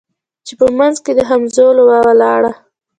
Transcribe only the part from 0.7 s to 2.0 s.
منځ کي د همزولو وه